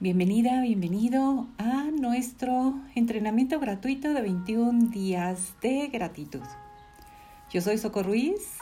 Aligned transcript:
Bienvenida, 0.00 0.62
bienvenido 0.62 1.48
a 1.58 1.90
nuestro 1.90 2.78
entrenamiento 2.94 3.58
gratuito 3.58 4.14
de 4.14 4.20
21 4.20 4.90
días 4.90 5.54
de 5.60 5.88
gratitud. 5.88 6.44
Yo 7.50 7.60
soy 7.60 7.78
Soco 7.78 8.04
Ruiz. 8.04 8.58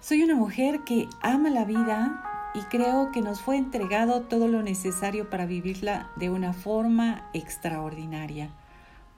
Soy 0.00 0.24
una 0.24 0.34
mujer 0.34 0.80
que 0.84 1.06
ama 1.22 1.50
la 1.50 1.64
vida 1.64 2.50
y 2.52 2.62
creo 2.62 3.12
que 3.12 3.22
nos 3.22 3.40
fue 3.40 3.58
entregado 3.58 4.22
todo 4.22 4.48
lo 4.48 4.60
necesario 4.60 5.30
para 5.30 5.46
vivirla 5.46 6.10
de 6.16 6.30
una 6.30 6.52
forma 6.52 7.30
extraordinaria. 7.32 8.50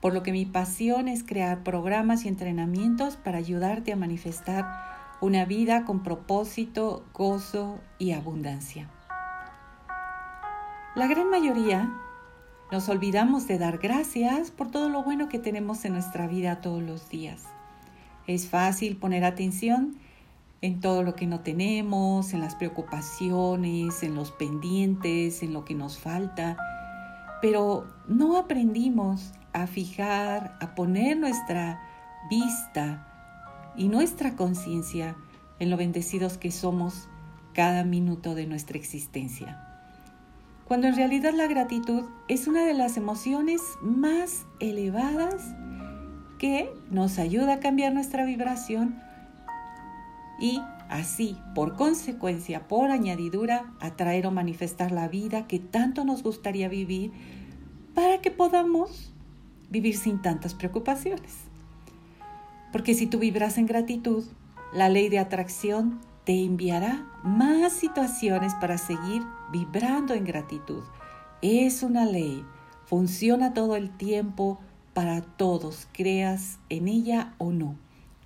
Por 0.01 0.13
lo 0.13 0.21
que 0.21 0.31
mi 0.31 0.45
pasión 0.45 1.07
es 1.07 1.23
crear 1.23 1.63
programas 1.63 2.25
y 2.25 2.27
entrenamientos 2.27 3.17
para 3.17 3.39
ayudarte 3.39 3.91
a 3.91 3.95
manifestar 3.95 4.67
una 5.19 5.45
vida 5.45 5.83
con 5.85 6.03
propósito, 6.03 7.07
gozo 7.11 7.79
y 7.97 8.11
abundancia. 8.11 8.87
La 10.95 11.05
gran 11.05 11.29
mayoría 11.29 11.87
nos 12.71 12.89
olvidamos 12.89 13.47
de 13.47 13.59
dar 13.59 13.77
gracias 13.77 14.49
por 14.49 14.71
todo 14.71 14.89
lo 14.89 15.03
bueno 15.03 15.29
que 15.29 15.37
tenemos 15.37 15.85
en 15.85 15.93
nuestra 15.93 16.25
vida 16.25 16.61
todos 16.61 16.81
los 16.81 17.09
días. 17.09 17.43
Es 18.25 18.47
fácil 18.47 18.97
poner 18.97 19.23
atención 19.23 19.97
en 20.61 20.79
todo 20.79 21.03
lo 21.03 21.13
que 21.13 21.27
no 21.27 21.41
tenemos, 21.41 22.33
en 22.33 22.41
las 22.41 22.55
preocupaciones, 22.55 24.01
en 24.01 24.15
los 24.15 24.31
pendientes, 24.31 25.43
en 25.43 25.53
lo 25.53 25.63
que 25.63 25.75
nos 25.75 25.99
falta, 25.99 26.57
pero 27.39 27.85
no 28.07 28.37
aprendimos 28.37 29.31
a 29.53 29.67
fijar, 29.67 30.57
a 30.59 30.73
poner 30.73 31.17
nuestra 31.17 31.79
vista 32.31 33.71
y 33.77 33.89
nuestra 33.89 34.35
conciencia 34.35 35.15
en 35.59 35.69
lo 35.69 35.77
bendecidos 35.77 36.39
que 36.39 36.49
somos 36.49 37.07
cada 37.53 37.83
minuto 37.83 38.33
de 38.33 38.47
nuestra 38.47 38.79
existencia 38.79 39.68
cuando 40.69 40.85
en 40.85 40.95
realidad 40.95 41.33
la 41.33 41.47
gratitud 41.47 42.03
es 42.27 42.45
una 42.45 42.63
de 42.63 42.75
las 42.75 42.95
emociones 42.95 43.59
más 43.81 44.45
elevadas 44.59 45.55
que 46.37 46.69
nos 46.91 47.17
ayuda 47.17 47.53
a 47.53 47.59
cambiar 47.59 47.91
nuestra 47.91 48.23
vibración 48.23 49.01
y 50.39 50.61
así, 50.87 51.35
por 51.55 51.75
consecuencia, 51.75 52.67
por 52.67 52.91
añadidura, 52.91 53.73
atraer 53.79 54.27
o 54.27 54.31
manifestar 54.31 54.91
la 54.91 55.07
vida 55.07 55.47
que 55.47 55.57
tanto 55.57 56.05
nos 56.05 56.21
gustaría 56.21 56.69
vivir 56.69 57.13
para 57.95 58.21
que 58.21 58.29
podamos 58.29 59.11
vivir 59.71 59.97
sin 59.97 60.21
tantas 60.21 60.53
preocupaciones. 60.53 61.33
Porque 62.71 62.93
si 62.93 63.07
tú 63.07 63.17
vibras 63.17 63.57
en 63.57 63.65
gratitud, 63.65 64.23
la 64.71 64.87
ley 64.87 65.09
de 65.09 65.17
atracción 65.17 65.99
te 66.29 66.45
enviará 66.45 67.07
más 67.23 67.73
situaciones 67.73 68.53
para 68.61 68.77
seguir 68.77 69.23
vibrando 69.51 70.13
en 70.13 70.25
gratitud. 70.25 70.83
Es 71.41 71.81
una 71.81 72.05
ley, 72.05 72.45
funciona 72.85 73.55
todo 73.55 73.75
el 73.75 73.89
tiempo 73.89 74.59
para 74.93 75.21
todos, 75.21 75.87
creas 75.91 76.59
en 76.69 76.87
ella 76.87 77.33
o 77.39 77.51
no. 77.51 77.77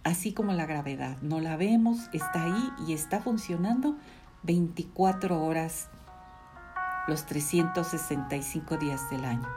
Así 0.04 0.34
como 0.34 0.52
la 0.52 0.66
gravedad, 0.66 1.16
no 1.22 1.40
la 1.40 1.56
vemos, 1.56 2.10
está 2.12 2.44
ahí 2.44 2.70
y 2.86 2.92
está 2.92 3.22
funcionando 3.22 3.96
24 4.42 5.42
horas 5.42 5.88
los 7.08 7.26
365 7.26 8.76
días 8.76 9.10
del 9.12 9.24
año. 9.24 9.48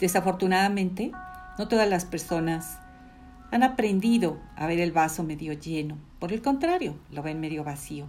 Desafortunadamente, 0.00 1.12
no 1.56 1.68
todas 1.68 1.88
las 1.88 2.04
personas 2.04 2.80
han 3.50 3.62
aprendido 3.62 4.38
a 4.56 4.66
ver 4.66 4.80
el 4.80 4.92
vaso 4.92 5.24
medio 5.24 5.52
lleno. 5.52 5.98
Por 6.18 6.32
el 6.32 6.42
contrario, 6.42 6.96
lo 7.10 7.22
ven 7.22 7.40
medio 7.40 7.64
vacío. 7.64 8.08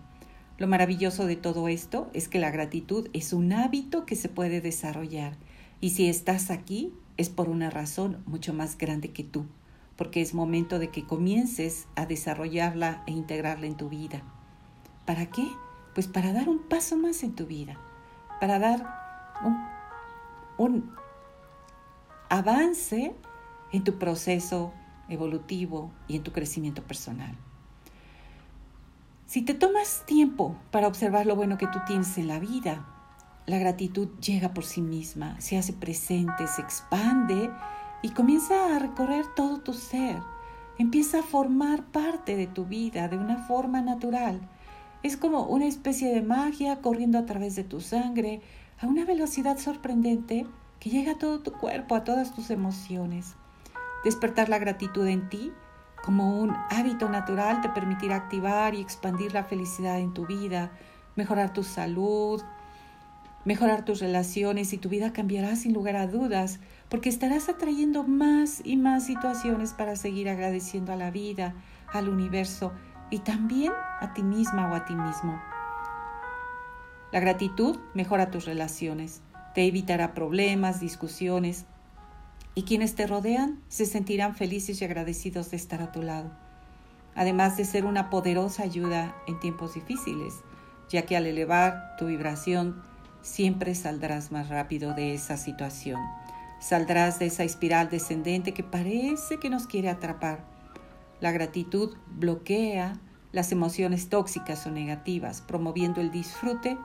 Lo 0.58 0.68
maravilloso 0.68 1.26
de 1.26 1.38
todo 1.38 1.70
esto 1.70 2.10
es 2.14 2.28
que 2.28 2.40
la 2.40 2.52
gratitud 2.52 3.08
es 3.14 3.32
un 3.32 3.54
hábito 3.54 4.06
que 4.06 4.18
se 4.18 4.28
puede 4.28 4.60
desarrollar. 4.60 5.38
Y 5.80 5.92
si 5.92 6.10
estás 6.10 6.52
aquí, 6.52 6.94
es 7.16 7.30
por 7.30 7.48
una 7.48 7.70
razón 7.70 8.22
mucho 8.26 8.54
más 8.54 8.78
grande 8.78 9.12
que 9.12 9.24
tú, 9.24 9.46
porque 9.96 10.22
es 10.22 10.34
momento 10.34 10.78
de 10.78 10.90
que 10.90 11.06
comiences 11.06 11.88
a 11.96 12.06
desarrollarla 12.06 13.04
e 13.08 13.12
integrarla 13.12 13.68
en 13.68 13.78
tu 13.78 13.88
vida. 13.88 14.22
¿Para 15.06 15.28
qué? 15.28 15.48
Pues 15.94 16.08
para 16.08 16.34
dar 16.34 16.50
un 16.50 16.60
paso 16.60 16.98
más 16.98 17.24
en 17.24 17.36
tu 17.36 17.46
vida, 17.46 17.78
para 18.42 18.60
dar 18.60 18.86
un, 19.46 19.58
un 20.58 20.92
avance 22.30 23.16
en 23.72 23.84
tu 23.84 23.98
proceso 23.98 24.74
evolutivo 25.10 25.92
y 26.08 26.16
en 26.16 26.24
tu 26.24 26.32
crecimiento 26.32 26.84
personal. 26.84 27.36
Si 29.26 29.44
te 29.44 29.54
tomas 29.54 30.04
tiempo 30.06 30.56
para 30.72 30.88
observar 30.88 31.26
lo 31.26 31.36
bueno 31.36 31.58
que 31.58 31.68
tú 31.68 31.80
tienes 31.86 32.18
en 32.18 32.28
la 32.28 32.40
vida, 32.40 32.86
la 33.46 33.58
gratitud 33.58 34.10
llega 34.20 34.54
por 34.54 34.66
sí 34.66 34.82
misma, 34.82 35.40
se 35.40 35.58
hace 35.58 35.74
presente, 35.74 36.48
se 36.48 36.62
expande 36.62 37.50
y 38.02 38.10
comienza 38.10 38.76
a 38.76 38.80
recorrer 38.80 39.26
todo 39.36 39.60
tu 39.60 39.74
ser. 39.74 40.18
Empieza 40.78 41.20
a 41.20 41.24
formar 41.24 41.84
parte 41.86 42.36
de 42.36 42.48
tu 42.48 42.66
vida 42.66 43.08
de 43.08 43.18
una 43.18 43.38
forma 43.38 43.82
natural. 43.82 44.40
Es 45.04 45.18
como 45.18 45.44
una 45.44 45.66
especie 45.66 46.14
de 46.14 46.22
magia 46.22 46.82
corriendo 46.82 47.18
a 47.18 47.26
través 47.26 47.56
de 47.56 47.64
tu 47.64 47.82
sangre 47.82 48.42
a 48.80 48.88
una 48.88 49.06
velocidad 49.06 49.58
sorprendente 49.58 50.46
que 50.80 50.90
llega 50.90 51.14
a 51.14 51.18
todo 51.18 51.40
tu 51.40 51.52
cuerpo, 51.52 51.96
a 51.96 52.04
todas 52.04 52.34
tus 52.34 52.50
emociones. 52.50 53.36
Despertar 54.04 54.50
la 54.50 54.60
gratitud 54.60 55.06
en 55.08 55.30
ti 55.30 55.52
como 56.04 56.40
un 56.40 56.56
hábito 56.70 57.10
natural 57.10 57.62
te 57.62 57.70
permitirá 57.70 58.16
activar 58.16 58.74
y 58.74 58.82
expandir 58.82 59.34
la 59.34 59.44
felicidad 59.44 60.00
en 60.00 60.14
tu 60.14 60.26
vida, 60.26 60.72
mejorar 61.16 61.52
tu 61.52 61.64
salud, 61.64 62.42
mejorar 63.46 63.84
tus 63.84 64.00
relaciones 64.00 64.74
y 64.74 64.78
tu 64.78 64.90
vida 64.90 65.14
cambiará 65.14 65.56
sin 65.56 65.74
lugar 65.74 65.96
a 65.96 66.08
dudas 66.08 66.60
porque 66.90 67.10
estarás 67.10 67.50
atrayendo 67.50 68.04
más 68.04 68.62
y 68.64 68.78
más 68.78 69.06
situaciones 69.06 69.74
para 69.74 69.96
seguir 69.96 70.30
agradeciendo 70.30 70.94
a 70.94 70.96
la 70.96 71.12
vida, 71.12 71.54
al 71.92 72.10
universo 72.10 72.72
y 73.10 73.20
también 73.20 73.74
a 74.00 74.14
ti 74.14 74.24
misma 74.24 74.72
o 74.72 74.76
a 74.76 74.86
ti 74.86 74.96
mismo. 74.96 75.42
La 77.12 77.20
gratitud 77.20 77.80
mejora 77.94 78.30
tus 78.30 78.46
relaciones, 78.46 79.22
te 79.56 79.66
evitará 79.66 80.14
problemas, 80.14 80.80
discusiones, 80.80 81.66
y 82.56 82.64
quienes 82.64 82.96
te 82.96 83.08
rodean 83.08 83.62
se 83.68 83.86
sentirán 83.86 84.36
felices 84.36 84.82
y 84.82 84.86
agradecidos 84.86 85.52
de 85.52 85.58
estar 85.58 85.82
a 85.82 85.92
tu 85.92 86.02
lado, 86.02 86.32
además 87.16 87.58
de 87.58 87.66
ser 87.66 87.86
una 87.86 88.10
poderosa 88.10 88.64
ayuda 88.64 89.16
en 89.28 89.40
tiempos 89.40 89.74
difíciles, 89.74 90.34
ya 90.90 91.04
que 91.04 91.16
al 91.16 91.26
elevar 91.26 91.96
tu 91.98 92.08
vibración 92.08 92.82
siempre 93.22 93.76
saldrás 93.76 94.32
más 94.32 94.50
rápido 94.50 94.94
de 94.94 95.14
esa 95.14 95.38
situación. 95.38 96.00
Saldrás 96.60 97.20
de 97.20 97.28
esa 97.28 97.44
espiral 97.44 97.90
descendente 97.90 98.54
que 98.54 98.64
parece 98.64 99.38
que 99.38 99.50
nos 99.50 99.68
quiere 99.68 99.90
atrapar. 99.90 100.44
La 101.22 101.32
gratitud 101.32 101.96
bloquea 102.08 103.00
las 103.32 103.52
emociones 103.52 104.10
tóxicas 104.10 104.66
o 104.66 104.72
negativas, 104.72 105.42
promoviendo 105.42 106.02
el 106.02 106.12
disfrute 106.12 106.78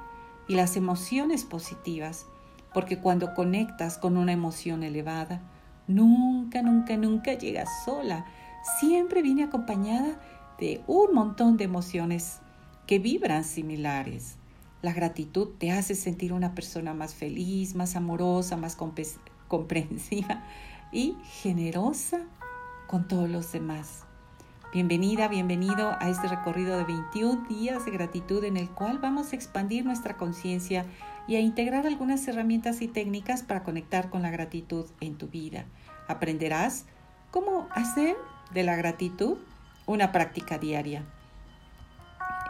y 0.47 0.55
las 0.57 0.77
emociones 0.77 1.45
positivas, 1.45 2.27
porque 2.75 2.99
cuando 2.99 3.35
conectas 3.35 3.99
con 3.99 4.17
una 4.17 4.33
emoción 4.33 4.83
elevada, 4.83 5.43
Nunca, 5.87 6.63
nunca, 6.63 6.97
nunca 6.97 7.35
llega 7.35 7.65
sola. 7.85 8.27
Siempre 8.81 9.23
viene 9.23 9.45
acompañada 9.45 10.19
de 10.59 10.83
un 10.87 11.15
montón 11.15 11.57
de 11.57 11.65
emociones 11.65 12.41
que 12.87 12.99
vibran 12.99 13.45
similares. 13.45 14.37
La 14.83 14.93
gratitud 14.93 15.49
te 15.59 15.73
hace 15.73 15.95
sentir 15.95 16.33
una 16.33 16.55
persona 16.55 16.95
más 16.95 17.15
feliz, 17.15 17.75
más 17.75 17.97
amorosa, 17.97 18.57
más 18.57 18.77
comprensiva 19.49 20.45
y 20.93 21.17
generosa 21.43 22.21
con 22.87 23.09
todos 23.09 23.29
los 23.29 23.53
demás. 23.53 24.05
Bienvenida, 24.75 25.29
bienvenido 25.29 25.97
a 26.01 26.11
este 26.11 26.27
recorrido 26.27 26.77
de 26.77 26.85
21 26.85 27.47
días 27.49 27.85
de 27.85 27.93
gratitud 27.93 28.43
en 28.43 28.57
el 28.57 28.69
cual 28.69 28.99
vamos 28.99 29.33
a 29.33 29.37
expandir 29.37 29.85
nuestra 29.85 30.17
conciencia 30.17 30.85
y 31.27 31.37
a 31.37 31.41
integrar 31.41 31.87
algunas 31.87 32.27
herramientas 32.29 32.83
y 32.83 32.89
técnicas 32.89 33.43
para 33.43 33.63
conectar 33.63 34.11
con 34.11 34.23
la 34.23 34.31
gratitud 34.31 34.87
en 35.01 35.17
tu 35.17 35.29
vida. 35.29 35.65
Aprenderás 36.09 36.87
cómo 37.31 37.69
hacer 37.71 38.17
de 38.53 38.63
la 38.63 38.77
gratitud 38.77 39.39
una 39.87 40.13
práctica 40.13 40.59
diaria. 40.59 41.05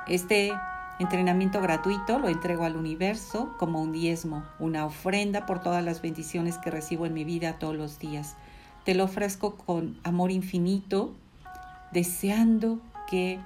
Este 0.07 0.53
entrenamiento 0.99 1.61
gratuito 1.61 2.19
lo 2.19 2.29
entrego 2.29 2.65
al 2.65 2.77
universo 2.77 3.55
como 3.59 3.81
un 3.81 3.93
diezmo, 3.93 4.45
una 4.59 4.85
ofrenda 4.87 5.47
por 5.47 5.61
todas 5.61 5.85
las 5.85 6.03
bendiciones 6.03 6.59
que 6.59 6.71
recibo 6.71 7.07
en 7.07 7.15
mi 7.15 7.25
vida 7.25 7.59
todos 7.59 7.75
los 7.75 7.99
días. 7.99 8.37
Te 8.85 8.95
lo 8.95 9.05
ofrezco 9.05 9.57
con 9.57 9.99
amor 10.05 10.31
infinito, 10.31 11.15
deseando 11.93 12.81
que 13.09 13.41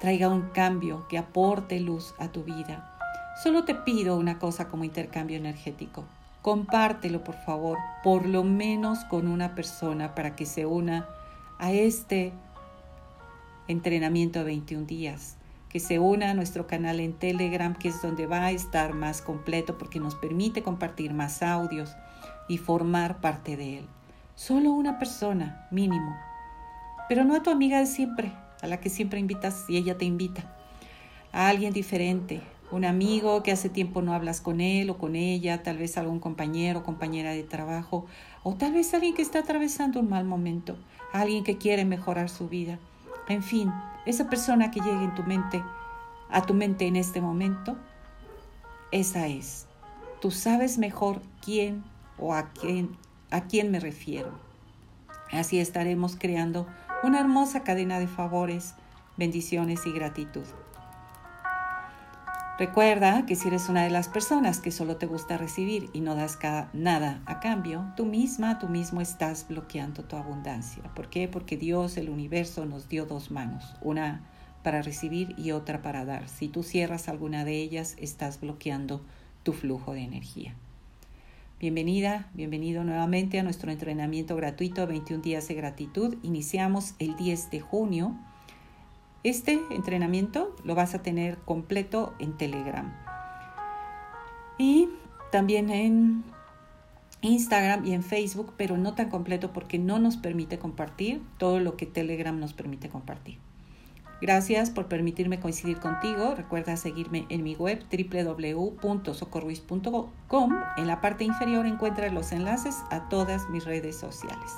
traiga 0.00 0.28
un 0.28 0.48
cambio, 0.50 1.06
que 1.08 1.18
aporte 1.18 1.78
luz 1.80 2.14
a 2.18 2.28
tu 2.28 2.42
vida. 2.42 2.95
Solo 3.42 3.64
te 3.64 3.74
pido 3.74 4.16
una 4.16 4.38
cosa 4.38 4.68
como 4.68 4.84
intercambio 4.84 5.36
energético. 5.36 6.04
Compártelo, 6.40 7.22
por 7.22 7.34
favor, 7.34 7.76
por 8.02 8.24
lo 8.24 8.44
menos 8.44 9.04
con 9.04 9.28
una 9.28 9.54
persona 9.54 10.14
para 10.14 10.34
que 10.34 10.46
se 10.46 10.64
una 10.64 11.06
a 11.58 11.70
este 11.70 12.32
entrenamiento 13.68 14.38
de 14.38 14.44
21 14.46 14.86
días. 14.86 15.36
que 15.68 15.80
se 15.80 15.98
una 15.98 16.30
a 16.30 16.34
nuestro 16.34 16.66
canal 16.66 17.00
en 17.00 17.12
Telegram, 17.12 17.74
que 17.74 17.88
es 17.88 18.00
donde 18.00 18.26
va 18.26 18.46
a 18.46 18.50
estar 18.50 18.94
más 18.94 19.20
completo 19.20 19.76
porque 19.76 20.00
nos 20.00 20.14
permite 20.14 20.62
compartir 20.62 21.12
más 21.12 21.42
audios 21.42 21.94
y 22.48 22.56
formar 22.56 23.20
parte 23.20 23.58
de 23.58 23.80
él. 23.80 23.86
Solo 24.36 24.70
una 24.70 24.98
persona, 24.98 25.66
mínimo. 25.70 26.16
Pero 27.10 27.24
no 27.24 27.34
a 27.34 27.42
tu 27.42 27.50
amiga 27.50 27.78
de 27.78 27.86
siempre, 27.86 28.32
a 28.62 28.68
la 28.68 28.80
que 28.80 28.88
siempre 28.88 29.20
invitas 29.20 29.68
y 29.68 29.76
ella 29.76 29.98
te 29.98 30.06
invita. 30.06 30.44
A 31.32 31.48
alguien 31.48 31.74
diferente, 31.74 32.40
un 32.70 32.84
amigo 32.84 33.42
que 33.42 33.52
hace 33.52 33.68
tiempo 33.68 34.02
no 34.02 34.12
hablas 34.12 34.40
con 34.40 34.60
él 34.60 34.90
o 34.90 34.98
con 34.98 35.14
ella, 35.14 35.62
tal 35.62 35.78
vez 35.78 35.96
algún 35.96 36.18
compañero 36.18 36.80
o 36.80 36.84
compañera 36.84 37.30
de 37.30 37.44
trabajo, 37.44 38.06
o 38.42 38.54
tal 38.54 38.72
vez 38.72 38.92
alguien 38.92 39.14
que 39.14 39.22
está 39.22 39.40
atravesando 39.40 40.00
un 40.00 40.08
mal 40.08 40.24
momento, 40.24 40.76
alguien 41.12 41.44
que 41.44 41.58
quiere 41.58 41.84
mejorar 41.84 42.28
su 42.28 42.48
vida. 42.48 42.78
En 43.28 43.42
fin, 43.42 43.72
esa 44.04 44.28
persona 44.28 44.70
que 44.70 44.80
llegue 44.80 45.04
en 45.04 45.14
tu 45.14 45.22
mente, 45.22 45.62
a 46.30 46.42
tu 46.42 46.54
mente 46.54 46.86
en 46.86 46.96
este 46.96 47.20
momento, 47.20 47.76
esa 48.90 49.26
es. 49.26 49.66
Tú 50.20 50.30
sabes 50.30 50.78
mejor 50.78 51.20
quién 51.44 51.84
o 52.18 52.34
a 52.34 52.50
quién, 52.50 52.96
a 53.30 53.42
quién 53.42 53.70
me 53.70 53.80
refiero. 53.80 54.30
Así 55.32 55.58
estaremos 55.58 56.16
creando 56.16 56.66
una 57.02 57.20
hermosa 57.20 57.62
cadena 57.62 57.98
de 57.98 58.06
favores, 58.06 58.74
bendiciones 59.16 59.86
y 59.86 59.92
gratitud. 59.92 60.44
Recuerda 62.58 63.26
que 63.26 63.36
si 63.36 63.48
eres 63.48 63.68
una 63.68 63.84
de 63.84 63.90
las 63.90 64.08
personas 64.08 64.60
que 64.60 64.70
solo 64.70 64.96
te 64.96 65.04
gusta 65.04 65.36
recibir 65.36 65.90
y 65.92 66.00
no 66.00 66.14
das 66.14 66.38
nada 66.72 67.20
a 67.26 67.38
cambio, 67.38 67.92
tú 67.98 68.06
misma, 68.06 68.58
tú 68.58 68.66
mismo 68.66 69.02
estás 69.02 69.46
bloqueando 69.46 70.04
tu 70.04 70.16
abundancia. 70.16 70.82
¿Por 70.94 71.10
qué? 71.10 71.28
Porque 71.28 71.58
Dios, 71.58 71.98
el 71.98 72.08
universo, 72.08 72.64
nos 72.64 72.88
dio 72.88 73.04
dos 73.04 73.30
manos, 73.30 73.74
una 73.82 74.22
para 74.62 74.80
recibir 74.80 75.34
y 75.36 75.50
otra 75.50 75.82
para 75.82 76.06
dar. 76.06 76.30
Si 76.30 76.48
tú 76.48 76.62
cierras 76.62 77.08
alguna 77.10 77.44
de 77.44 77.56
ellas, 77.56 77.94
estás 77.98 78.40
bloqueando 78.40 79.02
tu 79.42 79.52
flujo 79.52 79.92
de 79.92 80.00
energía. 80.00 80.54
Bienvenida, 81.60 82.30
bienvenido 82.32 82.84
nuevamente 82.84 83.38
a 83.38 83.42
nuestro 83.42 83.70
entrenamiento 83.70 84.34
gratuito 84.34 84.86
21 84.86 85.22
días 85.22 85.46
de 85.48 85.54
gratitud. 85.56 86.16
Iniciamos 86.22 86.94
el 87.00 87.16
10 87.16 87.50
de 87.50 87.60
junio 87.60 88.16
este 89.22 89.60
entrenamiento 89.70 90.54
lo 90.64 90.74
vas 90.74 90.94
a 90.94 91.02
tener 91.02 91.38
completo 91.38 92.14
en 92.18 92.36
Telegram. 92.36 92.92
Y 94.58 94.88
también 95.30 95.70
en 95.70 96.24
Instagram 97.22 97.86
y 97.86 97.92
en 97.92 98.02
Facebook, 98.02 98.54
pero 98.56 98.76
no 98.76 98.94
tan 98.94 99.10
completo 99.10 99.52
porque 99.52 99.78
no 99.78 99.98
nos 99.98 100.16
permite 100.16 100.58
compartir 100.58 101.22
todo 101.38 101.60
lo 101.60 101.76
que 101.76 101.86
Telegram 101.86 102.38
nos 102.38 102.52
permite 102.52 102.88
compartir. 102.88 103.38
Gracias 104.20 104.70
por 104.70 104.86
permitirme 104.86 105.40
coincidir 105.40 105.78
contigo. 105.78 106.34
Recuerda 106.34 106.78
seguirme 106.78 107.26
en 107.28 107.42
mi 107.42 107.54
web 107.54 107.84
www.socorruiz.com. 107.90 110.54
En 110.78 110.86
la 110.86 111.02
parte 111.02 111.24
inferior 111.24 111.66
encuentras 111.66 112.14
los 112.14 112.32
enlaces 112.32 112.76
a 112.90 113.10
todas 113.10 113.50
mis 113.50 113.66
redes 113.66 113.96
sociales. 113.96 114.52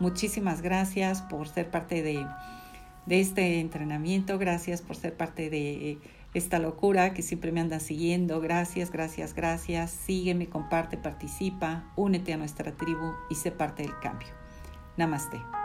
Muchísimas 0.00 0.62
gracias 0.62 1.22
por 1.22 1.46
ser 1.46 1.70
parte 1.70 2.02
de 2.02 2.26
de 3.08 3.20
este 3.20 3.60
entrenamiento. 3.60 4.38
Gracias 4.38 4.82
por 4.82 4.94
ser 4.94 5.16
parte 5.16 5.50
de 5.50 5.98
esta 6.34 6.58
locura 6.58 7.14
que 7.14 7.22
siempre 7.22 7.52
me 7.52 7.60
anda 7.60 7.80
siguiendo. 7.80 8.40
Gracias, 8.40 8.92
gracias, 8.92 9.34
gracias. 9.34 9.90
Sígueme, 9.90 10.48
comparte, 10.48 10.96
participa, 10.96 11.90
únete 11.96 12.34
a 12.34 12.36
nuestra 12.36 12.72
tribu 12.76 13.12
y 13.30 13.34
sé 13.34 13.50
parte 13.50 13.82
del 13.82 13.98
cambio. 14.00 14.28
Namaste. 14.96 15.57